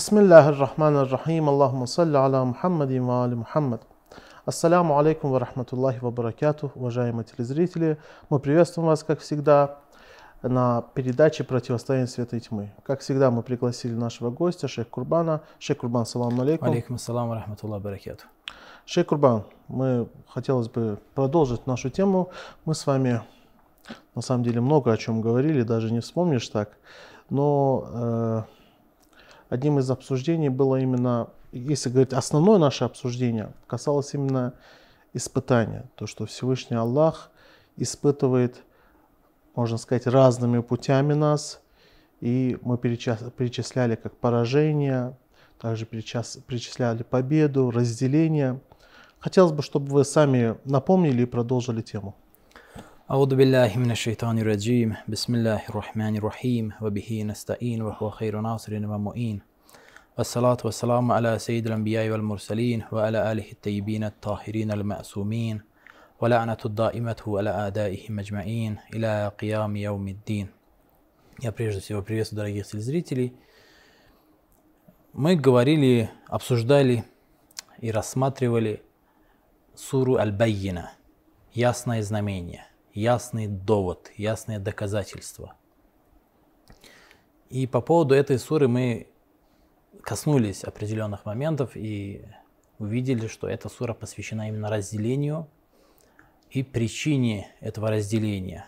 [0.00, 3.80] بسم الله الرحمن الرحيم اللهم صل على محمد وآل محمد
[4.44, 7.96] Ассаляму алейкум ва рахматуллахи ва баракату, уважаемые телезрители.
[8.28, 9.78] Мы приветствуем вас, как всегда,
[10.42, 12.74] на передаче «Противостояние света и тьмы».
[12.84, 15.40] Как всегда, мы пригласили нашего гостя, шейх Курбана.
[15.58, 16.68] Шейх Курбан, салам алейкум.
[16.68, 18.24] Алейкум ассалам ва рахматуллахи баракату.
[18.84, 22.28] Шейх Курбан, мы хотелось бы продолжить нашу тему.
[22.66, 23.22] Мы с вами,
[24.14, 26.76] на самом деле, много о чем говорили, даже не вспомнишь так.
[27.30, 28.42] Но э,
[29.51, 34.53] одним из обсуждений было именно если говорить, основное наше обсуждение касалось именно
[35.13, 35.85] испытания.
[35.95, 37.29] То, что Всевышний Аллах
[37.75, 38.63] испытывает,
[39.55, 41.61] можно сказать, разными путями нас.
[42.21, 45.17] И мы перечисляли как поражение,
[45.59, 48.61] также перечисляли победу, разделение.
[49.19, 52.15] Хотелось бы, чтобы вы сами напомнили и продолжили тему.
[53.10, 59.42] أعوذ بالله من الشيطان الرجيم بسم الله الرحمن الرحيم وبه نستعين وهو خير ناصر ومؤين
[60.18, 65.60] والصلاة والسلام على سيد الأنبياء والمرسلين وعلى آله الطيبين الطاهرين المأسومين
[66.20, 70.48] ولعنة الدائمة على أعدائهم أجمعين إلى قيام يوم الدين.
[71.38, 73.34] Я прежде всего приветствую дорогих телезрителей.
[75.12, 77.04] Мы говорили, обсуждали
[77.78, 78.82] и рассматривали
[79.74, 80.92] суру Аль-Байина,
[81.52, 85.55] ясное знамение, Ясный довод, ясное доказательство.
[87.49, 89.07] И по поводу этой суры мы
[90.01, 92.25] коснулись определенных моментов и
[92.79, 95.47] увидели, что эта сура посвящена именно разделению
[96.49, 98.65] и причине этого разделения.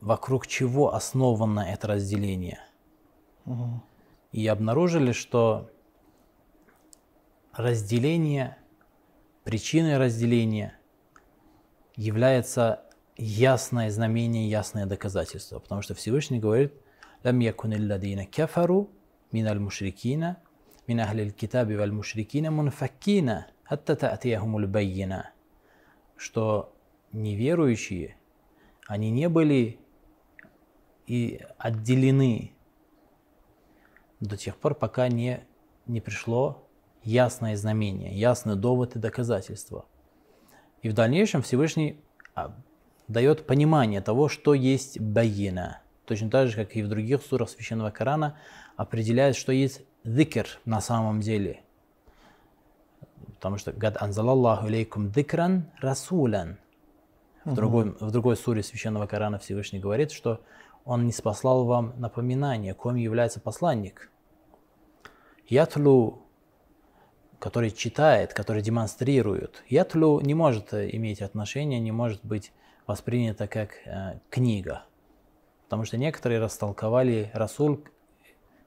[0.00, 2.60] Вокруг чего основано это разделение.
[3.46, 3.82] Угу.
[4.32, 5.70] И обнаружили, что
[7.52, 8.58] разделение,
[9.44, 10.75] причиной разделения
[11.96, 12.82] является
[13.16, 15.58] ясное знамение, ясное доказательство.
[15.58, 16.74] Потому что Всевышний говорит,
[17.24, 18.90] «Лам якун илладина кефару
[19.32, 20.38] мин аль мушрикина,
[20.86, 25.30] мин ахли аль китаби валь мушрикина мунфаккина, хатта та'тияхумуль байина».
[26.16, 26.74] Что
[27.12, 28.16] неверующие,
[28.86, 29.78] они не были
[31.06, 32.52] и отделены
[34.20, 35.46] до тех пор, пока не,
[35.86, 36.68] не пришло
[37.02, 39.86] ясное знамение, ясный довод и доказательство–
[40.86, 41.98] и в дальнейшем Всевышний
[42.36, 42.54] а,
[43.08, 45.80] дает понимание того, что есть байина.
[46.04, 48.38] Точно так же, как и в других сурах Священного Корана,
[48.76, 51.62] определяет, что есть зикр на самом деле.
[53.34, 56.58] Потому что «Гад анзалаллаху илейкум дикран расулян».
[57.44, 60.40] В другой, в другой суре Священного Корана Всевышний говорит, что
[60.84, 64.12] Он не спаслал вам напоминание, кем является посланник.
[65.48, 66.25] Ятлу,
[67.38, 69.62] который читает, который демонстрирует.
[69.68, 72.52] Ятлу не может иметь отношения, не может быть
[72.86, 74.84] воспринято как э, книга.
[75.64, 77.80] Потому что некоторые растолковали Расуль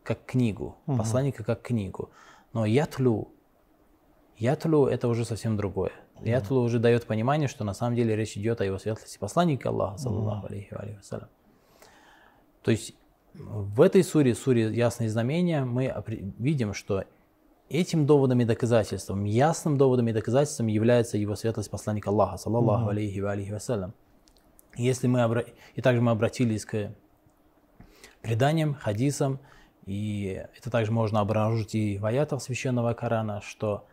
[0.03, 0.97] как книгу, угу.
[0.97, 2.09] посланника как книгу.
[2.53, 3.31] Но ятлу,
[4.37, 5.91] ятлу это уже совсем другое.
[6.15, 6.25] Угу.
[6.25, 9.97] Ятлу уже дает понимание, что на самом деле речь идет о его светлости посланника Аллаха,
[9.97, 11.29] саллаллаху алейхи вассалям.
[12.61, 12.93] То есть
[13.33, 15.93] в этой суре, суре «Ясные знамения», мы
[16.37, 17.05] видим, что
[17.69, 22.91] этим доводом и доказательством, ясным доводом и доказательством является его светлость посланника Аллаха, саллаллаху угу.
[22.91, 23.93] алейхи вассалям.
[24.75, 25.43] Если мы обра...
[25.75, 26.91] И также мы обратились к
[28.21, 29.39] преданиям, хадисам,
[29.85, 33.85] и это также можно обнаружить и в аятах Священного Корана, что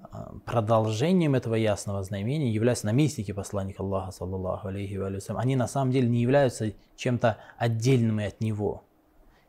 [0.00, 5.92] а, продолжением этого ясного знамения являются наместники посланника Аллаха, саллаллаху алейхи ва Они на самом
[5.92, 8.84] деле не являются чем-то отдельным от него.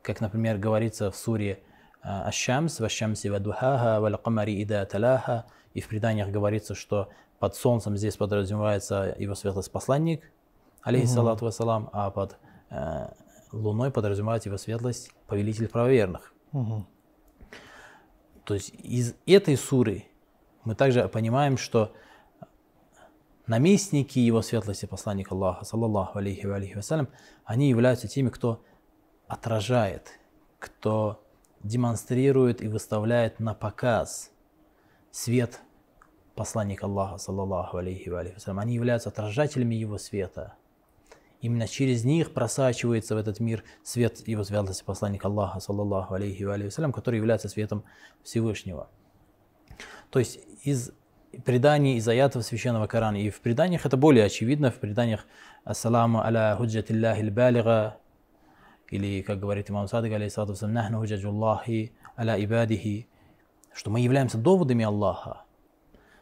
[0.02, 1.62] Как, например, говорится в суре
[2.02, 5.46] а, Аш-Шамс, «Ва-Шамси ва-Духаха, ва-Камари ида талаха».
[5.74, 7.10] И в преданиях говорится, что
[7.40, 10.32] под солнцем здесь подразумевается его светлость посланник,
[10.82, 12.38] алейхиссалату вассалам, а под
[12.70, 13.10] э,
[13.52, 16.34] Луной подразумевает его светлость повелитель правоверных.
[16.54, 16.86] Угу.
[18.46, 20.06] То есть из этой суры
[20.64, 21.94] мы также понимаем, что
[23.48, 27.10] наместники его светлости, посланник Аллаха, саллаллаху алейхи ва алейхи вассалям,
[27.46, 28.64] они являются теми, кто
[29.28, 30.20] отражает,
[30.60, 31.24] кто
[31.64, 34.32] демонстрирует и выставляет на показ
[35.12, 35.60] свет
[36.36, 38.40] посланника Аллаха, саллаллаху алейхи ва алейхи.
[38.46, 40.54] Они являются отражателями его света.
[41.42, 46.54] Именно через них просачивается в этот мир свет его святости посланника Аллаха, саллаллаху алейхи ва
[46.54, 47.84] алейхи который является светом
[48.24, 48.90] Всевышнего.
[50.10, 50.92] То есть из
[51.46, 53.18] преданий, из аятов Священного Корана.
[53.18, 55.26] И в преданиях это более очевидно, в преданиях
[55.64, 57.98] «Ассаламу аля худжатиллахи балига»
[58.90, 63.08] или, как говорит имам алейхиссалату «Нахну худжаджуллахи аля ибадихи»,
[63.74, 65.44] что мы являемся доводами Аллаха,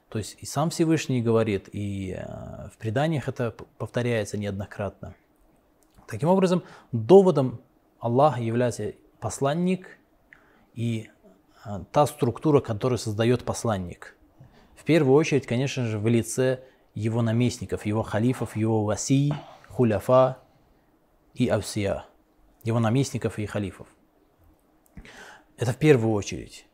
[0.10, 5.16] то есть и сам Всевышний говорит, и э, в преданиях это повторяется неоднократно.
[6.08, 7.60] Таким образом, доводом
[8.00, 9.98] Аллаха является посланник
[10.74, 11.10] и
[11.64, 14.16] а, та структура, которую создает посланник.
[14.76, 16.62] В первую очередь, конечно же, в лице
[16.94, 19.34] его наместников, его халифов, его васи,
[19.68, 20.38] хуляфа
[21.34, 22.06] и авсия,
[22.64, 23.88] его наместников и халифов.
[25.58, 26.66] Это в первую очередь.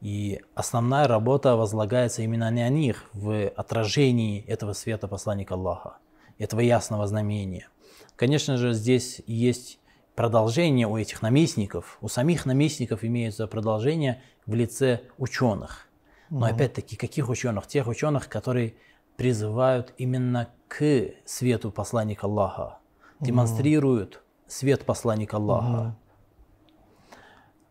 [0.00, 5.98] И основная работа возлагается именно на них в отражении этого света посланника Аллаха,
[6.38, 7.68] этого ясного знамения.
[8.16, 9.78] Конечно же, здесь есть
[10.14, 11.98] продолжение у этих наместников.
[12.00, 15.88] У самих наместников имеется продолжение в лице ученых.
[16.30, 16.54] Но угу.
[16.54, 17.66] опять-таки, каких ученых?
[17.66, 18.74] Тех ученых, которые
[19.16, 22.78] призывают именно к свету посланника Аллаха,
[23.20, 25.80] демонстрируют свет посланника Аллаха.
[25.80, 25.94] Угу.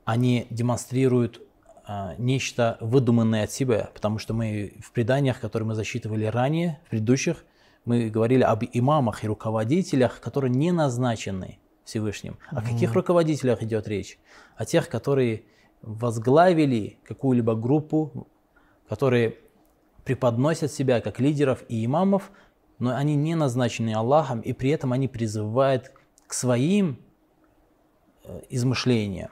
[0.06, 1.42] Они демонстрируют
[1.86, 6.90] а, нечто выдуманное от себя, потому что мы в преданиях, которые мы засчитывали ранее, в
[6.90, 7.46] предыдущих,
[7.86, 12.38] мы говорили об имамах и руководителях, которые не назначены Всевышним.
[12.52, 14.20] О каких руководителях идет речь?
[14.56, 15.46] О тех, которые
[15.82, 18.28] возглавили какую-либо группу,
[18.88, 19.38] которые
[20.04, 22.32] преподносят себя как лидеров и имамов,
[22.78, 25.92] но они не назначены Аллахом, и при этом они призывают
[26.30, 27.00] к своим
[28.24, 29.32] э, измышлениям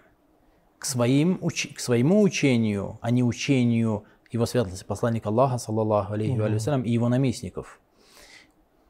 [0.80, 6.52] к, своим, к своему учению, а не учению его светлости, посланника Аллаха, саллаллаху алейхи угу.
[6.52, 7.80] вассалям, и его наместников.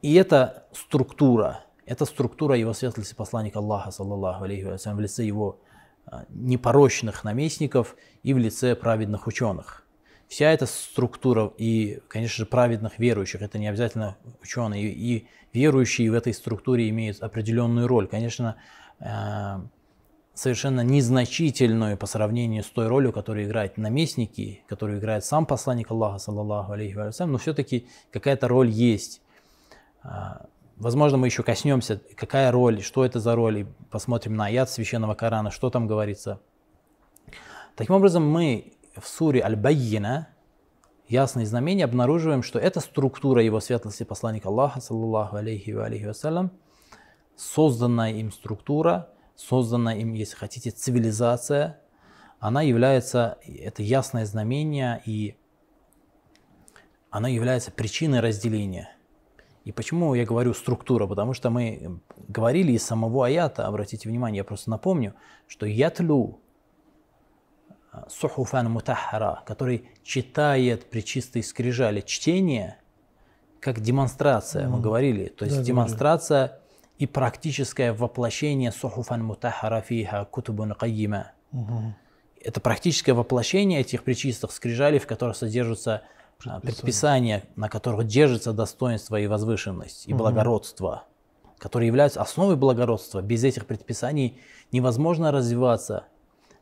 [0.02, 5.60] И эта структура, это структура его светлости, посланника Аллаха, саллаллаху алейхи вассалям, в лице его
[6.06, 9.84] а, непорочных наместников и в лице праведных ученых.
[10.28, 16.14] Вся эта структура и, конечно же, праведных верующих, это не обязательно ученые, и верующие в
[16.14, 18.06] этой структуре имеют определенную роль.
[18.06, 18.56] Конечно,
[19.00, 19.62] а,
[20.34, 26.18] совершенно незначительную по сравнению с той ролью, которую играют наместники, которую играет сам посланник Аллаха,
[26.18, 29.22] саллаллаху алейхи вассалям, но все-таки какая-то роль есть.
[30.02, 30.46] А,
[30.76, 35.14] возможно, мы еще коснемся, какая роль, что это за роль, и посмотрим на аят священного
[35.14, 36.38] Корана, что там говорится.
[37.74, 40.28] Таким образом, мы в суре Аль-Байина,
[41.08, 46.50] ясные знамения, обнаруживаем, что это структура его светлости посланника Аллаха, саллаллаху алейхи вассалям,
[47.36, 51.80] созданная им структура– созданная им, если хотите, цивилизация,
[52.40, 55.36] она является, это ясное знамение, и
[57.10, 58.90] она является причиной разделения.
[59.64, 61.06] И почему я говорю структура?
[61.06, 65.14] Потому что мы говорили из самого аята, обратите внимание, я просто напомню,
[65.46, 66.40] что ятлю
[68.08, 72.78] сухуфан мутахара, который читает при чистой скрижали чтение,
[73.60, 74.68] как демонстрация, mm.
[74.68, 75.26] мы говорили.
[75.28, 76.68] То есть да, демонстрация говорили
[76.98, 81.32] и практическое воплощение сухуфан мутахара фиха кутубун кайима.
[82.40, 86.02] Это практическое воплощение этих причистых скрижалей, в которых содержатся
[86.46, 90.18] а, предписания, на которых держится достоинство и возвышенность, и угу.
[90.18, 91.04] благородство,
[91.58, 93.22] которые являются основой благородства.
[93.22, 96.04] Без этих предписаний невозможно развиваться,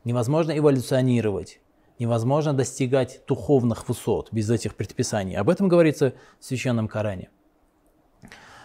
[0.07, 1.59] невозможно эволюционировать,
[1.99, 5.35] невозможно достигать духовных высот без этих предписаний.
[5.35, 7.29] Об этом говорится в Священном Коране.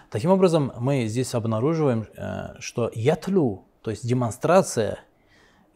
[0.09, 5.01] Таким образом, мы здесь обнаруживаем, э, что ятлю, то есть демонстрация,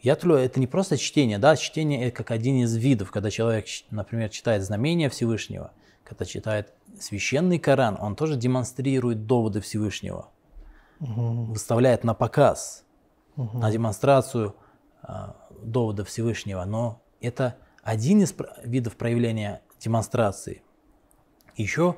[0.01, 4.29] ятлю это не просто чтение, да, чтение это как один из видов, когда человек, например,
[4.29, 5.73] читает знамения Всевышнего,
[6.05, 10.29] когда читает священный Коран, он тоже демонстрирует доводы Всевышнего,
[11.01, 11.47] угу.
[11.47, 12.85] выставляет на показ,
[13.37, 13.59] угу.
[13.59, 14.55] на демонстрацию
[15.03, 15.33] э,
[15.63, 18.35] довода Всевышнего, но это один из
[18.65, 20.63] видов проявления демонстрации.
[21.57, 21.97] Еще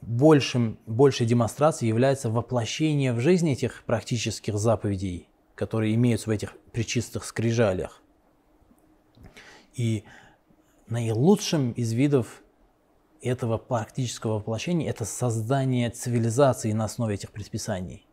[0.00, 7.24] большим, большей демонстрацией является воплощение в жизни этих практических заповедей, которые имеются в этих причистых
[7.24, 8.02] скрижалях.
[9.74, 10.04] И
[10.88, 12.42] наилучшим из видов
[13.22, 18.06] этого практического воплощения это создание цивилизации на основе этих предписаний.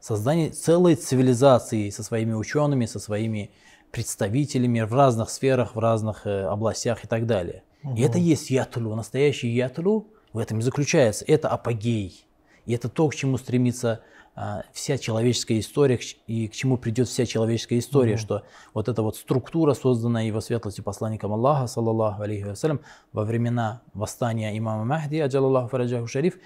[0.00, 3.50] Создание целой цивилизации со своими учеными, со своими
[3.90, 7.62] представителями в разных сферах, в разных э, областях и так далее.
[7.82, 7.96] Угу.
[7.96, 11.24] И это есть ятлу, настоящий ятлу, в этом и заключается.
[11.26, 12.24] Это апогей.
[12.66, 14.00] И это то, к чему стремится
[14.36, 18.16] а, вся человеческая история и к чему придет вся человеческая история, mm-hmm.
[18.16, 22.80] что вот эта вот структура, созданная его светлостью посланником Аллаха, саллаллаху алейхи вассалям,
[23.12, 26.38] во времена восстания имама Махди, аджалаллаху фараджаху шариф,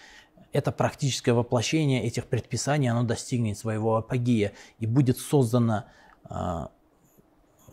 [0.55, 5.87] это практическое воплощение этих предписаний, оно достигнет своего апогея и будет создано
[6.23, 6.71] а,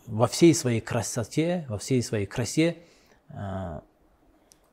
[0.07, 2.79] во всей своей красоте, во всей своей красе
[3.29, 3.83] а,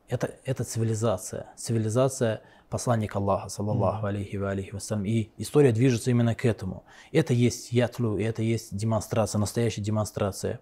[0.08, 5.04] это, это цивилизация, цивилизация посланника Аллаха, саллаллаху алейхи ва алейхи вассалям.
[5.04, 6.84] И история движется именно к этому.
[7.12, 10.60] Это есть ятлю, и это есть демонстрация, настоящая демонстрация.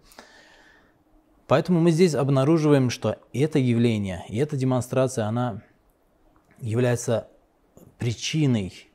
[1.46, 5.62] Поэтому мы здесь обнаруживаем, что это явление, и эта демонстрация, она
[6.60, 7.28] является
[7.98, 8.88] причиной,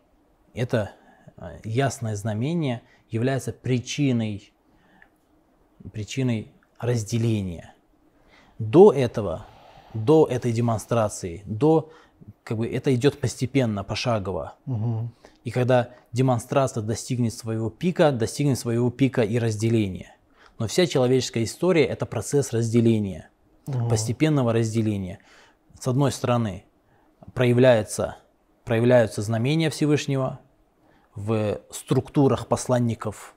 [0.53, 0.91] это
[1.37, 4.51] а, ясное знамение является причиной
[5.89, 7.73] причиной разделения.
[8.59, 9.45] До этого,
[9.93, 11.91] до этой демонстрации, до
[12.43, 14.55] как бы это идет постепенно, пошагово.
[14.65, 15.09] Угу.
[15.43, 20.15] И когда демонстрация достигнет своего пика, достигнет своего пика и разделения.
[20.59, 23.29] Но вся человеческая история– это процесс разделения,
[23.65, 23.89] угу.
[23.89, 25.19] постепенного разделения.
[25.79, 26.65] С одной стороны,
[27.33, 28.17] проявляется,
[28.71, 30.39] проявляются знамения Всевышнего
[31.13, 33.35] в структурах посланников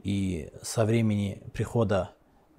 [0.00, 2.10] и со времени прихода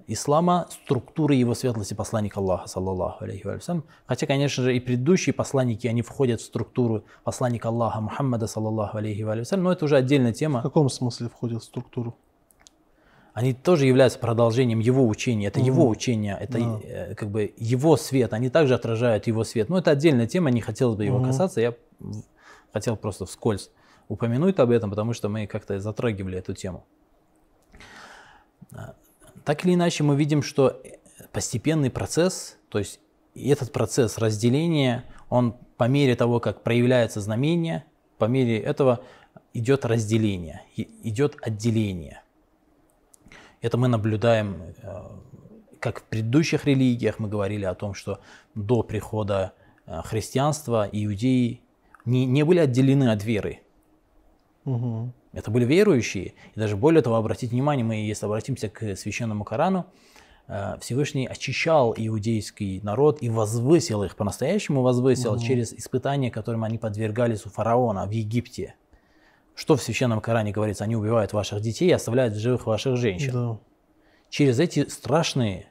[0.06, 3.84] ислама, структуры его светлости посланника Аллаха, саллаллаху алейхи вассалям.
[4.04, 9.22] Хотя, конечно же, и предыдущие посланники, они входят в структуру посланника Аллаха Мухаммада, саллаллаху алейхи
[9.22, 10.60] вассалям, но это уже отдельная тема.
[10.60, 12.14] В каком смысле входят в структуру?
[13.36, 15.48] Они тоже являются продолжением его учения.
[15.48, 15.66] Это угу.
[15.66, 16.80] его учение, это да.
[16.82, 18.32] Э, как бы его свет.
[18.32, 19.68] Они также отражают его свет.
[19.70, 21.26] Но это отдельная тема, не хотелось бы его угу.
[21.26, 21.60] касаться.
[21.60, 21.74] Я
[22.72, 23.70] хотел просто вскользь
[24.08, 26.84] упомянуть об этом, потому что мы как-то затрагивали эту тему.
[29.44, 30.80] Так или иначе, мы видим, что
[31.32, 33.00] постепенный процесс, то есть
[33.34, 37.84] этот процесс разделения, он по мере того, как проявляется знамение,
[38.18, 39.00] по мере этого
[39.52, 42.22] идет разделение, идет отделение.
[43.60, 45.02] Это мы наблюдаем, э,
[45.80, 48.20] как в предыдущих религиях мы говорили о том, что
[48.54, 49.52] до прихода
[49.86, 51.62] э, христианства иудеи
[52.06, 53.60] не, не были отделены от веры.
[54.64, 55.12] Угу.
[55.32, 56.34] Это были верующие.
[56.54, 59.86] И даже более того, обратите внимание, мы, если обратимся к священному Корану,
[60.48, 65.42] э, Всевышний очищал иудейский народ и возвысил их, по-настоящему возвысил угу.
[65.42, 68.76] через испытания, которым они подвергались у фараона в Египте.
[69.54, 70.84] Что в священном Коране говорится?
[70.84, 73.32] Они убивают ваших детей и оставляют в живых ваших женщин.
[73.32, 73.58] Да.
[74.28, 75.66] Через эти страшные,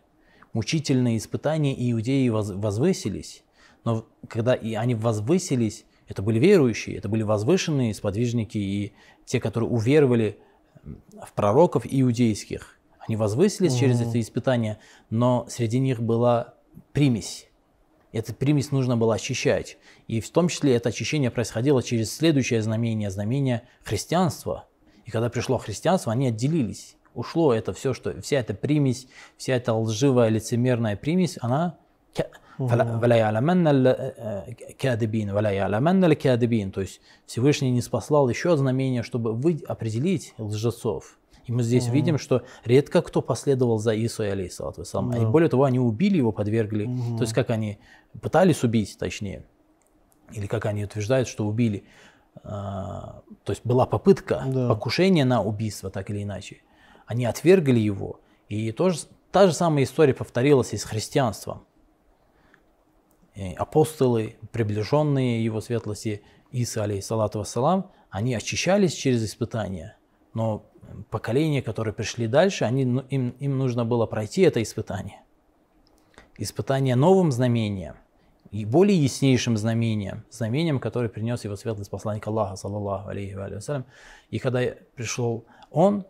[0.54, 3.44] мучительные испытания иудеи возвысились.
[3.84, 8.94] Но когда и они возвысились, это были верующие, это были возвышенные сподвижники и
[9.26, 10.40] те, которые уверовали
[10.84, 12.78] в пророков иудейских.
[13.00, 13.80] Они возвысились угу.
[13.80, 16.56] через эти испытания, но среди них была
[16.92, 17.48] примесь.
[18.12, 19.78] Эту примесь нужно было очищать.
[20.08, 24.68] И в том числе это очищение происходило через следующее знамение, знамение христианства.
[25.06, 26.96] И когда пришло христианство, они отделились.
[27.14, 29.08] Ушло это все, что вся эта примесь,
[29.38, 31.78] вся эта лживая лицемерная примесь, она
[32.58, 34.46] Валя яляманна
[34.80, 36.72] кадыбин, валя яляманна кадыбин.
[36.72, 41.18] То есть Всевышний не спаслал еще одно знамение, чтобы вы определить лжецов.
[41.46, 41.92] И мы здесь mm-hmm.
[41.92, 45.12] видим, что редко кто последовал за Иисусом алейхиссалату вассалам.
[45.12, 45.22] Yeah.
[45.22, 46.88] И более того, они убили его, подвергли.
[46.88, 47.18] Mm-hmm.
[47.18, 47.78] То есть как они
[48.20, 49.46] пытались убить, точнее.
[50.32, 51.84] Или как они утверждают, что убили.
[52.44, 54.68] А, то есть была попытка, yeah.
[54.68, 56.62] покушение на убийство, так или иначе.
[57.06, 58.20] Они отвергли его.
[58.50, 61.66] И тоже, та же самая история повторилась и с христианством
[63.58, 69.98] апостолы, приближенные его светлости Иса, алейхиссалату вассалам, они очищались через испытания,
[70.34, 70.66] но
[71.10, 75.22] поколения, которые пришли дальше, они, ну, им, им нужно было пройти это испытание.
[76.38, 77.96] Испытание новым знамением
[78.52, 83.86] и более яснейшим знамением, знамением, которое принес его светлость посланник Аллаха, саллаллаху алейхи вассалям.
[84.30, 84.62] И когда
[84.96, 86.06] пришел он,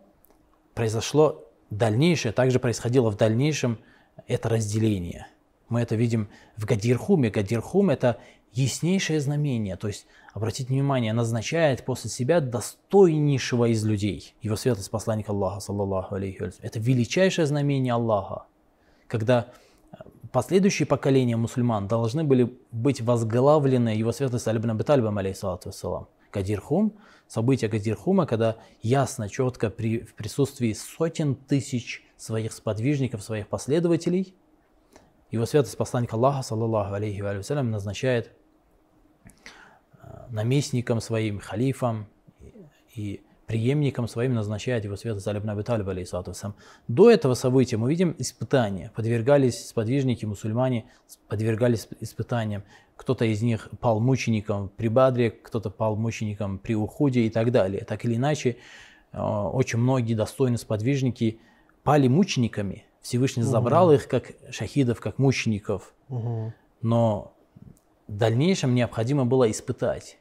[0.74, 3.78] произошло дальнейшее, также происходило в дальнейшем
[4.28, 5.26] это разделение–
[5.68, 7.30] мы это видим в Гадирхуме.
[7.30, 8.18] Гадирхум– это
[8.52, 9.76] яснейшее знамение.
[9.76, 14.34] То есть, обратите внимание, назначает после себя достойнейшего из людей.
[14.42, 18.46] Его светлость посланник Аллаха, саллаллаху алейхи Это величайшее знамение Аллаха.
[19.08, 19.48] Когда
[19.92, 19.96] э,
[20.32, 26.08] последующие поколения мусульман должны были быть возглавлены его светлость Алибн Абитальбам, алейхиссалату вассалам.
[26.32, 26.94] Гадирхум,
[27.28, 34.34] событие Гадирхума, когда ясно, четко при, в присутствии сотен тысяч своих сподвижников, своих последователей–
[35.30, 38.32] его святость посланник Аллаха, саллаллаху алейхи вассалям, назначает
[40.02, 42.06] э, наместником своим, халифом
[42.94, 45.86] и преемником своим назначает его святость Алибн Аби Талиб,
[46.88, 48.90] До этого события мы видим испытания.
[48.94, 50.86] Подвергались сподвижники, мусульмане,
[51.28, 52.64] подвергались испытаниям.
[52.96, 57.84] Кто-то из них пал мучеником при Бадре, кто-то пал мучеником при Ухуде и так далее.
[57.84, 58.56] Так или иначе,
[59.12, 61.38] э, очень многие достойные сподвижники
[61.84, 63.50] пали мучениками, Всевышний угу.
[63.52, 65.94] забрал их как шахидов, как мучеников.
[66.08, 66.52] Угу.
[66.82, 67.36] Но
[68.08, 70.18] в дальнейшем необходимо было испытать.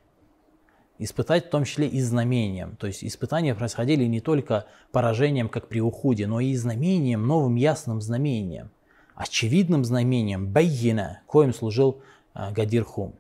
[1.00, 2.76] Испытать в том числе и знамением.
[2.76, 8.02] То есть испытания происходили не только поражением, как при уходе, но и знамением, новым ясным
[8.02, 8.70] знамением.
[9.16, 12.04] Очевидным знамением, байина, коим служил
[12.36, 13.16] э, Гадирхум.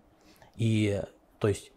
[0.57, 1.01] И
[1.39, 1.71] то есть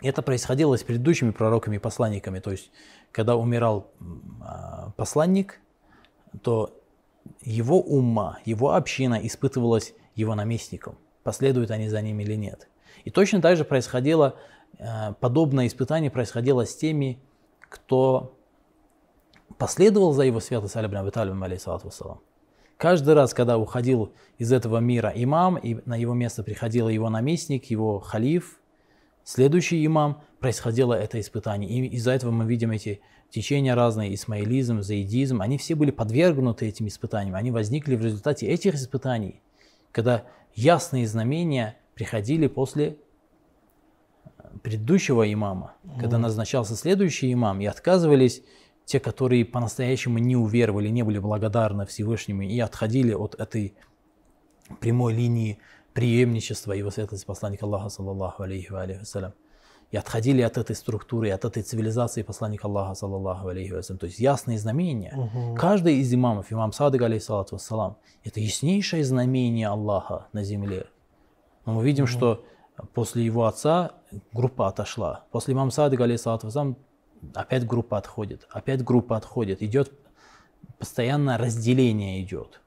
[0.00, 2.38] это происходило с предыдущими пророками и посланниками.
[2.38, 2.70] То есть
[3.10, 5.60] когда умирал э, посланник,
[6.42, 6.79] то
[7.42, 12.68] его умма, его община испытывалась его наместником, последуют они за ним или нет.
[13.04, 14.36] И точно так же происходило,
[14.78, 17.18] э, подобное испытание происходило с теми,
[17.60, 18.36] кто
[19.58, 21.90] последовал за его святость Али ибн Абиталибом, алейхиссалату
[22.76, 27.66] Каждый раз, когда уходил из этого мира имам, и на его место приходил его наместник,
[27.66, 28.59] его халиф,
[29.24, 31.70] следующий имам, происходило это испытание.
[31.70, 33.00] И из-за этого мы видим эти
[33.30, 37.36] течения разные, исмаилизм, заидизм, они все были подвергнуты этим испытаниям.
[37.36, 39.40] Они возникли в результате этих испытаний,
[39.92, 40.24] когда
[40.54, 42.96] ясные знамения приходили после
[44.62, 48.42] предыдущего имама, когда назначался следующий имам, и отказывались
[48.84, 53.74] те, которые по-настоящему не уверовали, не были благодарны Всевышнему и отходили от этой
[54.80, 55.58] прямой линии
[55.93, 59.33] преемничества его светлости посланника Аллаха, саллаллаху алейхи ва вассалям,
[59.91, 63.97] и отходили от этой структуры, от этой цивилизации посланника Аллаха, саллаллаху алейхи вассалям.
[63.97, 65.13] То есть ясные знамения.
[65.15, 65.55] Угу.
[65.55, 70.87] Каждый из имамов, имам Садык, алейхиссалату вассалам, это яснейшее знамение Аллаха на земле.
[71.65, 72.11] Но мы видим, угу.
[72.11, 72.45] что
[72.93, 73.93] после его отца
[74.33, 75.23] группа отошла.
[75.31, 76.77] После имама Садыка, алейхиссалату вассалам,
[77.33, 79.63] опять группа отходит, опять группа отходит.
[79.63, 79.93] Идет
[80.77, 82.59] постоянное разделение идет.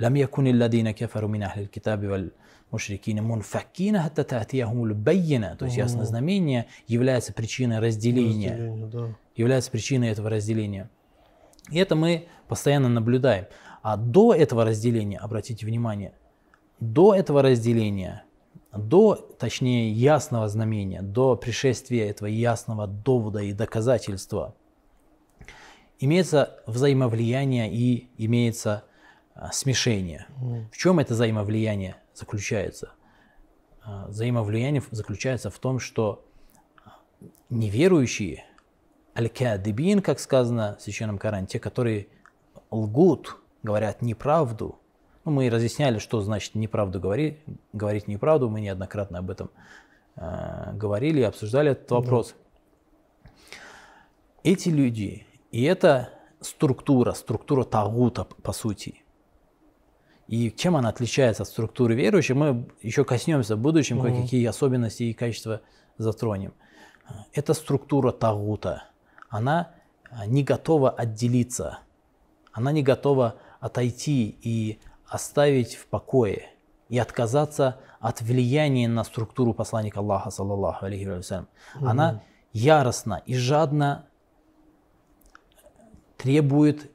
[0.00, 2.30] لم يكن الذين كفروا من أهل الكتاب
[2.71, 5.55] мушрикина мунфакина хатта таатияхумуль байина.
[5.57, 8.51] То есть ясное знамение является причиной разделения.
[8.51, 9.15] разделения да.
[9.35, 10.89] Является причиной этого разделения.
[11.71, 13.45] И это мы постоянно наблюдаем.
[13.81, 16.13] А до этого разделения, обратите внимание,
[16.79, 18.23] до этого разделения,
[18.73, 24.55] до, точнее, ясного знамения, до пришествия этого ясного довода и доказательства,
[25.99, 28.83] имеется взаимовлияние и имеется
[29.33, 30.27] а, смешение.
[30.71, 31.95] В чем это взаимовлияние?
[32.19, 32.93] Заключается?
[33.81, 36.25] А, взаимовлияние заключается в том, что
[37.49, 38.45] неверующие,
[39.17, 42.07] аль-кадибин, как сказано в Священном Коране, те, которые
[42.69, 44.79] лгут, говорят неправду,
[45.25, 47.39] ну, мы разъясняли, что значит неправду говорить,
[47.73, 48.49] говорить неправду.
[48.49, 49.51] Мы неоднократно об этом
[50.15, 52.35] э, говорили и обсуждали этот вопрос.
[53.23, 53.29] Да.
[54.43, 56.09] Эти люди, и это
[56.41, 59.03] структура, структура Тагута, по сути.
[60.29, 64.21] И чем она отличается от структуры верующих, мы еще коснемся в будущем, угу.
[64.21, 65.61] какие особенности и качества
[65.97, 66.53] затронем.
[67.33, 68.83] Это структура Тагута.
[69.29, 69.71] Она
[70.27, 71.79] не готова отделиться,
[72.51, 76.51] она не готова отойти и оставить в покое
[76.89, 81.47] и отказаться от влияния на структуру посланника Аллаха, саллаллаху алейхи вассалям.
[81.75, 81.87] Угу.
[81.87, 82.21] Она
[82.53, 84.05] яростно и жадно
[86.17, 86.91] требует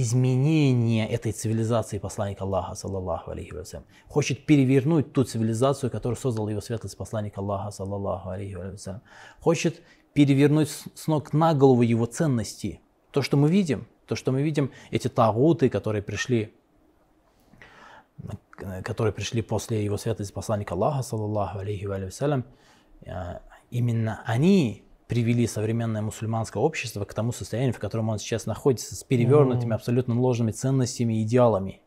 [0.00, 3.84] изменения этой цивилизации посланника Аллаха, саллаллаху алейхи вассалям.
[4.08, 9.02] Хочет перевернуть ту цивилизацию, которую создал его светлость посланник Аллаха, саллаллаху алейхи вассалям.
[9.40, 9.82] Хочет
[10.12, 12.80] перевернуть с ног на голову его ценности.
[13.10, 16.54] То, что мы видим, то, что мы видим, эти тагуты, которые пришли
[18.82, 22.44] которые пришли после его святости посланника Аллаха, саллаллаху алейхи вассалям,
[23.04, 28.94] э, именно они привели современное мусульманское общество к тому состоянию, в котором он сейчас находится,
[28.96, 31.80] с перевернутыми, абсолютно ложными ценностями и идеалами.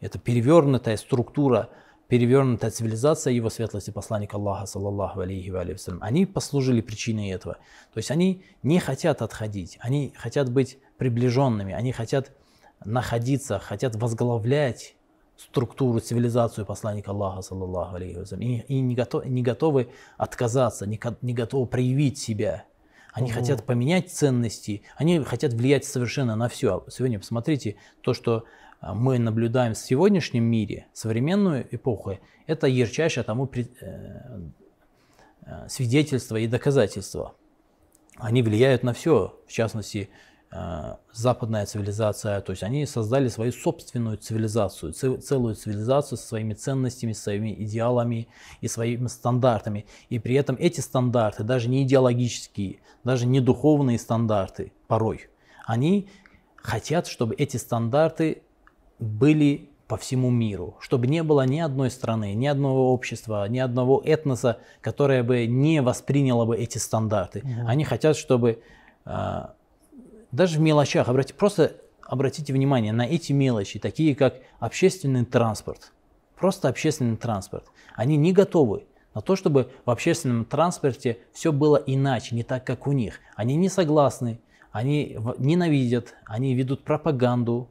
[0.00, 1.70] Это перевернутая структура,
[2.08, 5.98] перевернутая цивилизация его светлости посланника Аллаха, саллаллаху алейхи вассалям.
[6.02, 7.54] Они послужили причиной этого.
[7.92, 12.32] То есть они не хотят отходить, они хотят быть приближенными, они хотят
[12.84, 14.96] находиться, хотят возглавлять
[15.36, 21.34] структуру, цивилизацию посланника Аллаха, саллаллаху алейхи и, и не, готов, не готовы отказаться, не, не
[21.34, 22.64] готовы проявить себя.
[23.12, 23.38] Они угу.
[23.38, 26.84] хотят поменять ценности, они хотят влиять совершенно на все.
[26.88, 28.44] Сегодня посмотрите, то, что
[28.80, 33.64] а, мы наблюдаем в сегодняшнем мире, современную эпоху, это ярчайшее тому э,
[35.42, 37.34] э, свидетельство и доказательство.
[38.16, 40.08] Они влияют на все, в частности,
[41.12, 47.52] западная цивилизация, то есть они создали свою собственную цивилизацию, целую цивилизацию со своими ценностями, своими
[47.64, 48.28] идеалами
[48.60, 49.86] и своими стандартами.
[50.08, 55.28] И при этом эти стандарты, даже не идеологические, даже не духовные стандарты порой,
[55.66, 56.08] они
[56.56, 58.42] хотят, чтобы эти стандарты
[58.98, 64.02] были по всему миру, чтобы не было ни одной страны, ни одного общества, ни одного
[64.04, 67.40] этноса, которое бы не восприняло бы эти стандарты.
[67.40, 67.68] Угу.
[67.68, 68.62] Они хотят, чтобы
[69.04, 69.46] э,
[70.36, 75.92] даже в мелочах, обрати, просто обратите внимание на эти мелочи, такие как общественный транспорт.
[76.36, 77.64] Просто общественный транспорт.
[77.94, 82.86] Они не готовы на то, чтобы в общественном транспорте все было иначе, не так, как
[82.86, 83.20] у них.
[83.34, 84.38] Они не согласны,
[84.72, 87.70] они ненавидят, они ведут пропаганду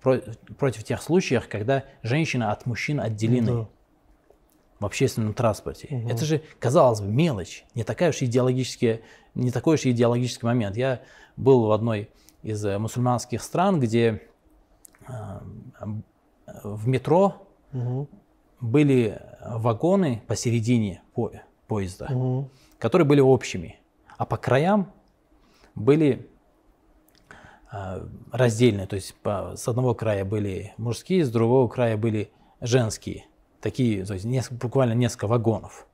[0.00, 3.46] против тех случаев, когда женщина от мужчин отделены.
[3.46, 3.68] Да
[4.78, 5.88] в общественном транспорте.
[5.90, 6.08] Угу.
[6.08, 9.00] Это же, казалось бы, мелочь, не такая уж идеологическая,
[9.34, 10.76] не такой уж идеологический момент.
[10.76, 11.00] Я
[11.36, 12.10] был в одной
[12.42, 14.22] из э, мусульманских стран, где
[15.08, 15.12] э,
[16.64, 18.08] в метро угу.
[18.60, 21.32] были вагоны посередине по
[21.66, 22.50] поезда, угу.
[22.78, 23.78] которые были общими,
[24.16, 24.92] а по краям
[25.74, 26.28] были
[27.70, 33.26] а, раздельные, то есть по, с одного края были мужские, с другого края были женские,
[33.60, 35.86] такие, то есть несколько, буквально несколько вагонов.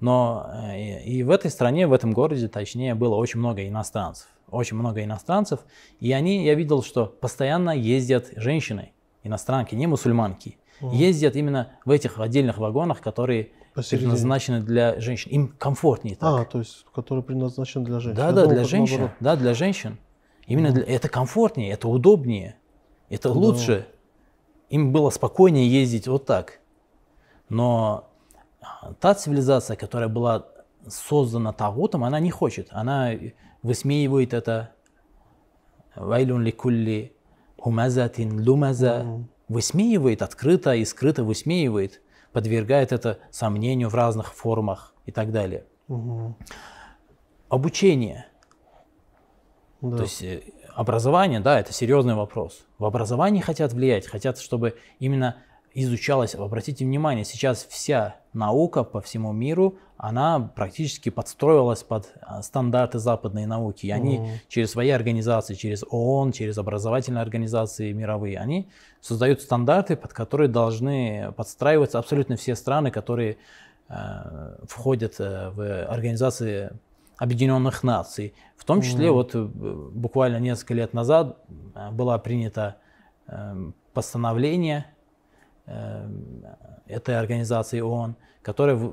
[0.00, 4.28] Но э, и в этой стране, в этом городе, точнее, было очень много иностранцев.
[4.50, 5.60] Очень много иностранцев.
[6.00, 10.56] И они, я видел, что постоянно ездят женщины, иностранки, не мусульманки.
[10.80, 10.94] Угу.
[10.94, 14.10] Ездят именно в этих отдельных вагонах, которые Посередине.
[14.10, 15.30] предназначены для женщин.
[15.32, 16.40] Им комфортнее так.
[16.40, 18.16] А, то есть, которые предназначены для женщин.
[18.16, 18.96] Да, да, думал, для женщин.
[18.96, 19.16] Наоборот.
[19.20, 19.98] Да, для женщин.
[20.46, 22.56] Именно для, это комфортнее, это удобнее,
[23.10, 23.34] это да.
[23.34, 23.86] лучше.
[24.70, 26.60] Им было спокойнее ездить вот так.
[27.48, 28.10] Но
[28.60, 30.46] а, та цивилизация, которая была
[30.86, 32.68] создана Тагутом, она не хочет.
[32.70, 33.12] Она
[33.62, 34.72] высмеивает это.
[35.94, 37.12] Вайлун ликулли
[37.58, 39.24] хумазатин лумаза.
[39.48, 45.64] Высмеивает открыто и скрыто высмеивает, подвергает это сомнению в разных формах и так далее.
[45.88, 46.36] Угу.
[47.48, 48.26] Обучение.
[49.80, 49.96] Да.
[49.96, 50.42] То есть э,
[50.74, 52.66] образование, да, это серьезный вопрос.
[52.78, 55.36] В образовании хотят влиять, хотят, чтобы именно
[55.74, 62.98] изучалось, обратите внимание, сейчас вся наука по всему миру, она практически подстроилась под а, стандарты
[62.98, 63.86] западной науки.
[63.86, 64.28] И они mm.
[64.48, 68.68] через свои организации, через ООН, через образовательные организации мировые, они
[69.00, 73.38] создают стандарты, под которые должны подстраиваться абсолютно все страны, которые
[73.88, 76.70] э, входят э, в организации
[77.16, 78.34] Объединенных Наций.
[78.56, 79.10] В том числе, mm.
[79.10, 81.38] вот э, буквально несколько лет назад
[81.74, 82.76] э, было принято
[83.26, 84.97] э, постановление Эм,
[86.86, 88.92] этой организации ООН, которая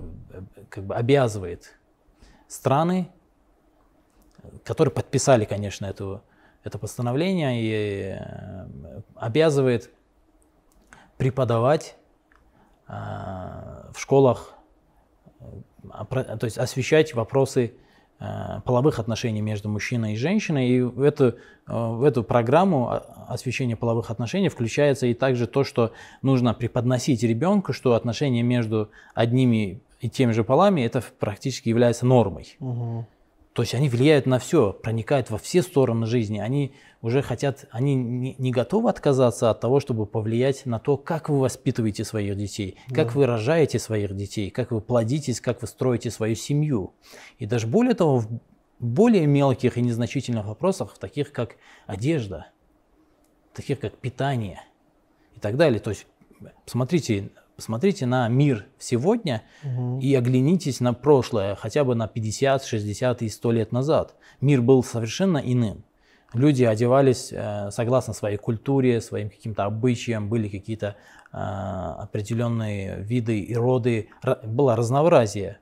[0.70, 1.78] как бы обязывает
[2.48, 3.10] страны,
[4.64, 6.22] которые подписали, конечно, эту,
[6.64, 9.90] это постановление, и э, обязывает
[11.18, 11.96] преподавать
[12.88, 14.54] э, в школах,
[15.42, 17.85] э, то есть освещать вопросы Э,
[18.66, 20.70] половых отношений между мужчиной и женщиной.
[20.70, 21.34] И в эту, э,
[21.68, 27.94] в эту программу освещения половых отношений включается и также то, что нужно преподносить ребенку, что
[27.94, 32.56] отношения между одними и теми же полами это практически является нормой.
[32.60, 33.06] Угу.
[33.56, 36.40] То есть они влияют на все, проникают во все стороны жизни.
[36.40, 41.30] Они уже хотят, они не, не готовы отказаться от того, чтобы повлиять на то, как
[41.30, 42.96] вы воспитываете своих детей, да.
[42.96, 46.96] как вы рожаете своих детей, как вы плодитесь, как вы строите свою семью.
[47.40, 48.28] И даже более того, в
[48.80, 51.56] более мелких и незначительных вопросах, таких как
[51.88, 52.48] одежда,
[53.54, 54.64] таких как питание
[55.34, 55.80] и так далее.
[55.80, 56.08] То есть,
[56.66, 60.00] посмотрите, Посмотрите на мир сегодня угу.
[60.00, 64.16] и оглянитесь на прошлое, хотя бы на 50, 60 и 100 лет назад.
[64.42, 65.86] Мир был совершенно иным.
[66.34, 70.98] Люди одевались э, согласно своей культуре, своим каким-то обычаям, были какие-то
[71.32, 74.10] э, определенные виды и роды,
[74.44, 75.60] было разнообразие.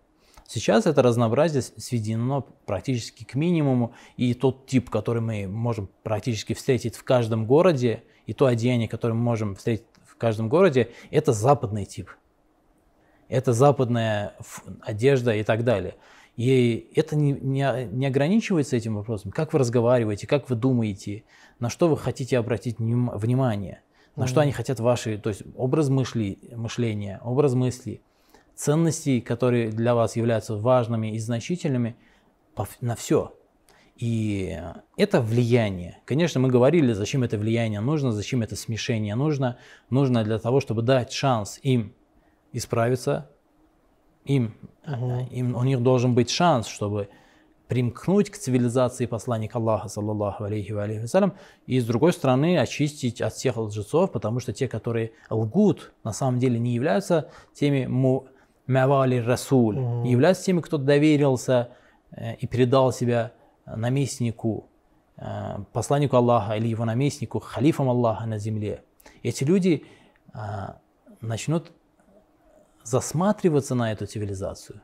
[0.47, 6.95] Сейчас это разнообразие сведено практически к минимуму, и тот тип, который мы можем практически встретить
[6.95, 11.85] в каждом городе, и то одеяние, которое мы можем встретить в каждом городе, это западный
[11.85, 12.09] тип.
[13.29, 14.35] Это западная
[14.81, 15.95] одежда и так далее.
[16.35, 19.31] И это не, не, не ограничивается этим вопросом.
[19.31, 21.23] Как вы разговариваете, как вы думаете,
[21.59, 23.81] на что вы хотите обратить внимание,
[24.15, 24.27] на mm-hmm.
[24.27, 28.01] что они хотят ваши, то есть образ мысли, мышления, образ мысли,
[28.55, 31.95] ценности, которые для вас являются важными и значительными,
[32.81, 33.33] на все.
[33.95, 34.59] И
[34.97, 35.99] это влияние.
[36.05, 39.57] Конечно, мы говорили, зачем это влияние нужно, зачем это смешение нужно.
[39.89, 41.93] Нужно для того, чтобы дать шанс им
[42.53, 43.29] исправиться,
[44.25, 45.27] им, угу.
[45.31, 47.09] им, у них должен быть шанс, чтобы
[47.67, 51.33] примкнуть к цивилизации посланника Аллаха, саллаллаху алейхи ва вассалям,
[51.65, 56.39] и с другой стороны очистить от всех лжецов, потому что те, которые лгут, на самом
[56.39, 58.27] деле не являются теми му
[58.67, 61.69] мявали расуль, не являются теми, кто доверился
[62.11, 63.33] э, и передал себя
[63.65, 64.69] наместнику,
[65.17, 68.83] э, посланнику Аллаха или его наместнику, халифам Аллаха на земле,
[69.21, 69.85] эти люди
[70.33, 70.39] э,
[71.21, 71.71] начнут
[72.83, 74.81] засматриваться на эту цивилизацию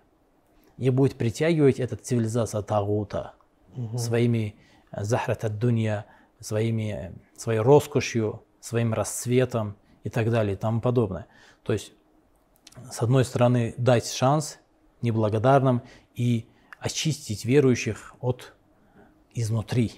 [0.78, 3.34] и будет притягивать эту цивилизацию Тагута
[3.76, 3.98] угу.
[3.98, 4.56] своими
[4.92, 6.06] э, захрат дунья,
[6.40, 11.28] своими, своей роскошью, своим расцветом и так далее и тому подобное.
[11.64, 11.92] То есть,
[12.90, 14.60] с одной стороны, дать шанс
[15.02, 15.82] неблагодарным
[16.16, 16.48] и
[16.80, 18.54] очистить верующих от
[19.34, 19.94] изнутри,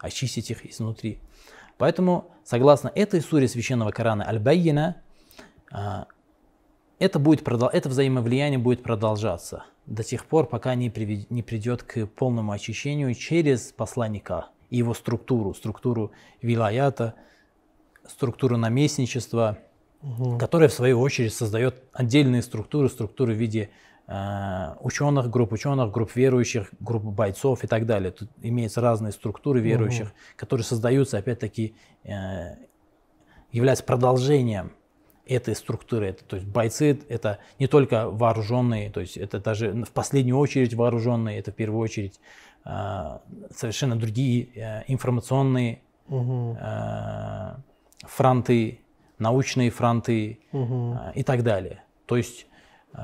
[0.00, 1.18] очистить их изнутри.
[1.78, 4.96] Поэтому, согласно этой суре священного Корана Аль-Байина,
[5.70, 6.06] а,
[6.98, 12.06] это, будет, это взаимовлияние будет продолжаться до тех пор, пока не, привед, не придет к
[12.06, 16.12] полному очищению через посланника и его структуру, структуру
[16.42, 17.14] вилаята,
[18.06, 19.58] структуру наместничества,
[20.02, 20.38] угу.
[20.38, 23.70] которая в свою очередь создает отдельные структуры, структуры в виде
[24.08, 28.12] ученых, групп ученых, групп верующих, групп бойцов и так далее.
[28.12, 30.14] Тут имеются разные структуры верующих, угу.
[30.36, 32.54] которые создаются, опять-таки, э,
[33.50, 34.70] являются продолжением
[35.26, 36.08] этой структуры.
[36.08, 40.74] Это, то есть бойцы это не только вооруженные, то есть это даже в последнюю очередь
[40.74, 42.20] вооруженные, это в первую очередь
[42.64, 43.18] э,
[43.54, 46.56] совершенно другие э, информационные угу.
[46.60, 47.56] э,
[48.02, 48.80] фронты,
[49.18, 50.94] научные фронты угу.
[50.94, 51.82] э, и так далее.
[52.06, 52.46] То есть
[52.94, 52.98] э,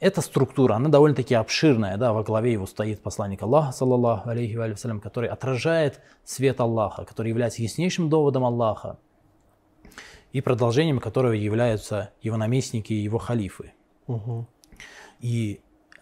[0.00, 5.00] эта структура, она довольно-таки обширная, да, во главе его стоит посланник Аллаха, саллаллаху алейхи вассалям,
[5.00, 8.98] который отражает свет Аллаха, который является яснейшим доводом Аллаха
[10.32, 13.72] и продолжением которого являются его наместники и его халифы.
[14.06, 14.46] Угу.
[15.20, 15.60] И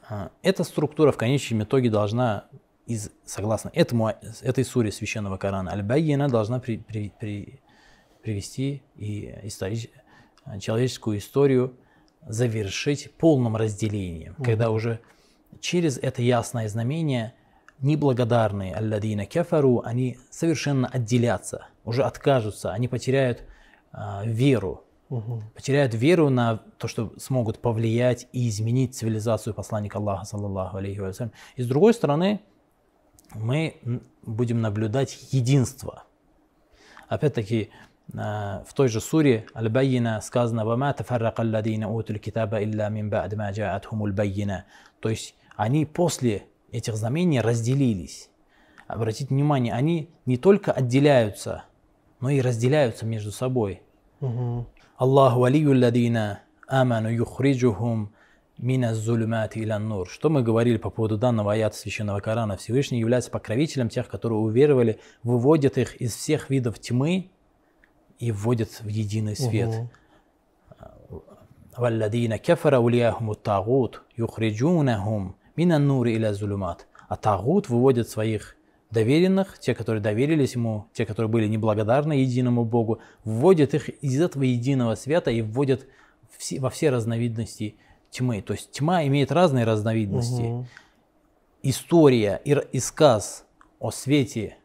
[0.08, 2.46] а, эта структура в конечном итоге должна,
[2.86, 7.60] из, согласно этому, этой суре священного Корана, Аль-Байина должна при, при, при,
[8.22, 9.90] привести и историч,
[10.60, 11.74] человеческую историю
[12.26, 14.44] завершить полным разделением, угу.
[14.44, 15.00] когда уже
[15.60, 17.34] через это ясное знамение
[17.80, 23.42] неблагодарные алладина кефару, они совершенно отделятся, уже откажутся, они потеряют
[23.92, 25.42] а, веру, угу.
[25.54, 31.32] потеряют веру на то, что смогут повлиять и изменить цивилизацию посланника Аллаха, саллаллаху алейхи вассалям.
[31.56, 32.40] И с другой стороны,
[33.34, 33.80] мы
[34.22, 36.04] будем наблюдать единство.
[37.08, 37.70] Опять-таки,
[38.12, 43.50] в той же суре Аль-Байина сказано «Вама тафаррака алладина утуль китаба илля мин ба'д ма
[43.50, 44.64] джа'атхумуль байина».
[45.00, 48.30] То есть они после этих знамений разделились.
[48.86, 51.64] Обратите внимание, они не только отделяются–
[52.20, 53.82] но и разделяются между собой.
[54.96, 58.12] Аллаху алию ладина аману юхриджухум
[58.58, 60.08] мина зулюмати иля нур.
[60.08, 62.58] Что мы говорили по поводу данного аята Священного Корана?
[62.58, 67.30] Всевышний является покровителем тех, которые уверовали, выводит их из всех видов тьмы
[68.20, 69.74] и вводят в единый свет.
[71.76, 76.86] «Валладина кефара улияхуму тагут юхриджунахум минан нури иля зулюмат».
[77.08, 78.56] А тагут выводит своих
[78.92, 84.44] доверенных, те, которые доверились ему, те, которые были неблагодарны единому Богу, вводит их из этого
[84.44, 85.88] единого света и вводит
[86.58, 87.76] во все разновидности
[88.10, 88.42] тьмы.
[88.42, 90.42] То есть тьма имеет разные разновидности.
[90.42, 90.66] Угу.
[91.62, 93.44] История и, и сказ
[93.80, 94.56] о свете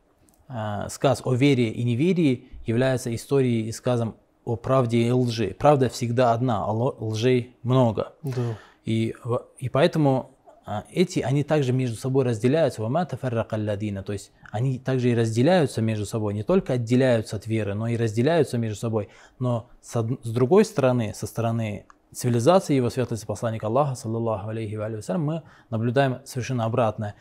[0.90, 5.56] сказ о вере и неверии является историей и сказом о правде и лжи.
[5.58, 8.14] Правда всегда одна, а лжей много.
[8.22, 8.58] Да.
[8.86, 9.16] И,
[9.58, 10.36] и поэтому
[10.68, 16.34] а, эти, они также между собой разделяются, то есть они также и разделяются между собой,
[16.34, 19.10] не только отделяются от веры, но и разделяются между собой.
[19.38, 24.90] Но с, с другой стороны, со стороны цивилизации его святости посланника Аллаха, саллаллаху алейхи ва
[25.18, 27.14] мы наблюдаем совершенно обратное,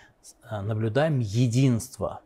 [0.42, 2.20] а, наблюдаем единство,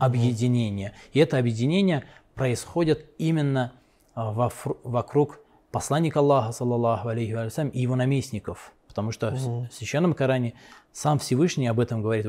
[0.00, 0.94] объединение.
[1.12, 3.72] И это объединение происходит именно
[4.14, 9.68] а, вокруг посланника Аллаха, саллаллаху алейхи ва и его наместников– Потому что угу.
[9.70, 10.54] в Священном Коране
[10.92, 12.26] сам Всевышний об этом говорит.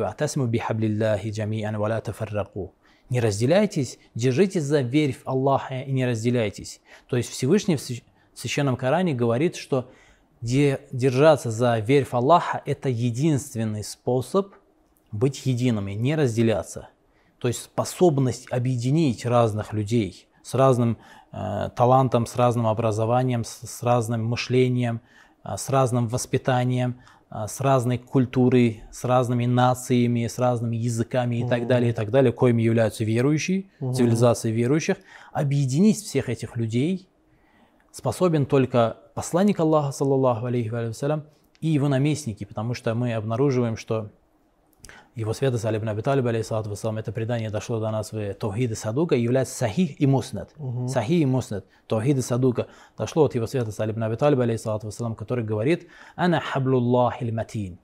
[3.10, 6.80] Не разделяйтесь, держитесь за верь в Аллаха и не разделяйтесь.
[7.08, 7.82] То есть Всевышний в
[8.36, 9.90] Священном Коране говорит, что
[10.40, 14.54] держаться за верь в Аллаха– это единственный способ
[15.12, 16.90] быть едиными, не разделяться.
[17.42, 20.98] То есть способность объединить разных людей с разным
[21.34, 25.02] э, талантом, с разным образованием, с, с разным мышлением–
[25.44, 26.98] а, с разным воспитанием,
[27.30, 32.12] а, с разной культурой, с разными нациями, с разными языками и так далее, и так
[32.12, 33.94] далее, коими являются верующие, угу.
[33.94, 34.98] цивилизация верующих,
[35.34, 37.10] объединить всех этих людей
[37.92, 41.24] способен только посланник Аллаха, саллаллаху алейхи вассалям,
[41.60, 44.12] и его наместники, потому что мы обнаруживаем, что
[45.16, 49.16] его святость Али ибн Аби Талиб, алейхиссалату это предание дошло до нас в Тавхиде Садука,
[49.16, 50.52] является сахих и муснад.
[50.58, 50.88] Угу.
[50.88, 51.66] Сахих и муснад.
[51.88, 57.26] Тавхиде Садука дошло от его святости Али ибн Аби Талиб, алейхиссалату который говорит «Ана хаблуллахи
[57.26, 57.78] матин».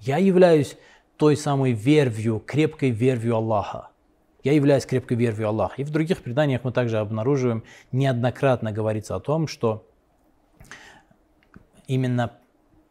[0.00, 0.76] Я являюсь
[1.16, 3.90] той самой вервью, крепкой вервью Аллаха.
[4.44, 5.74] Я являюсь крепкой вервью Аллаха.
[5.82, 9.86] И в других преданиях мы также обнаруживаем, неоднократно говорится о том, что
[11.88, 12.38] именно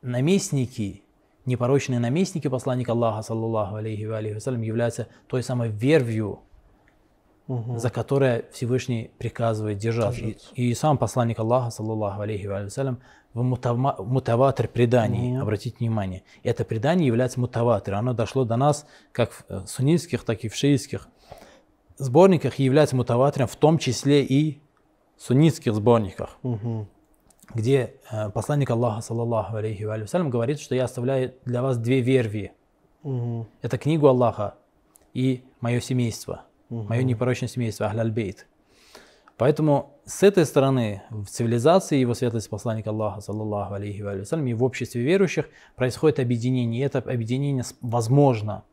[0.02, 1.04] наместники
[1.48, 6.42] непорочные наместники посланника Аллаха, саллаллаху алейхи ва вассалям, являются той самой вервью,
[7.48, 7.78] угу.
[7.78, 10.22] за которой Всевышний приказывает держаться.
[10.22, 13.00] И, и сам посланник Аллаха, саллаллаху алейхи ва вассалям,
[13.34, 15.42] в мутаватр преданий, угу.
[15.42, 16.24] обратите внимание.
[16.44, 17.94] Это предание является мутаватр.
[17.94, 21.08] Оно дошло до нас как в э, суннитских, так и в шиитских
[21.98, 24.62] сборниках и является мутаватром, в том числе и
[25.18, 26.38] в суннитских сборниках.
[26.44, 26.88] Угу
[27.54, 32.02] где э, посланник Аллаха, саллаллаху алейхи ва салям, говорит, что я оставляю для вас две
[32.02, 32.52] верви.
[33.04, 33.48] Угу.
[33.62, 34.56] Это книгу Аллаха
[35.14, 36.84] и мое семейство, угу.
[36.84, 38.48] мое непорочное семейство, Ахляль Бейт.
[39.38, 44.54] Поэтому с этой стороны в цивилизации его светлость посланника Аллаха, саллаллаху алейхи ва салям, и
[44.54, 46.82] в обществе верующих происходит объединение.
[46.82, 48.64] И это объединение возможно,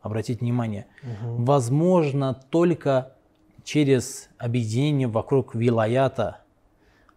[0.00, 1.44] обратите внимание, угу.
[1.44, 3.14] возможно только
[3.64, 6.41] через объединение вокруг вилаята,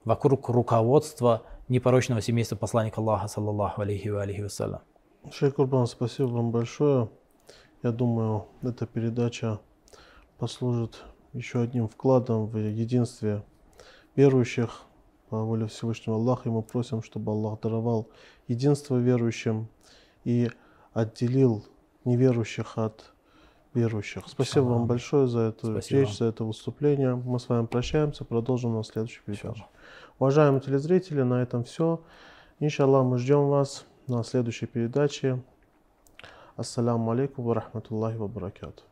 [0.06, 4.82] вокруг руководства непорочного семейства посланника Аллаха, саллаллаху алейхи ва алейхи вассалям.
[5.32, 7.10] Шейх Курбан, спасибо вам большое.
[7.84, 9.60] Я думаю, эта передача
[10.38, 13.44] послужит еще одним вкладом в единстве
[14.16, 14.82] верующих.
[15.30, 18.10] По воле Всевышнего Аллаха, и мы просим, чтобы Аллах даровал
[18.48, 19.70] единство верующим
[20.24, 20.52] и
[20.94, 21.66] отделил
[22.06, 23.12] неверующих от
[23.74, 24.24] верующих.
[24.28, 26.02] Спасибо вам большое за эту Спасибо.
[26.02, 27.16] речь, за это выступление.
[27.16, 29.66] Мы с вами прощаемся, продолжим на следующей передаче.
[30.18, 32.02] Уважаемые телезрители, на этом все.
[32.60, 35.44] Иншаллах, мы ждем вас на следующей передаче.
[36.56, 38.84] Ассаламу алейкум ва рахматуллахи ва баракату.